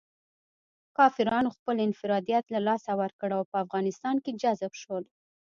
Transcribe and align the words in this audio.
کافرانو 0.97 1.49
خپل 1.57 1.75
انفرادیت 1.87 2.45
له 2.53 2.59
لاسه 2.67 2.91
ورکړ 3.01 3.29
او 3.37 3.43
په 3.51 3.57
افغانستان 3.63 4.15
کې 4.23 4.37
جذب 4.41 4.73
شول. 4.81 5.03